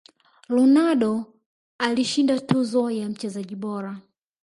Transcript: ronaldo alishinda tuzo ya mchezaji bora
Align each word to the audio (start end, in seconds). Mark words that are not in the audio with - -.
ronaldo 0.47 1.33
alishinda 1.79 2.39
tuzo 2.39 2.91
ya 2.91 3.09
mchezaji 3.09 3.55
bora 3.55 3.97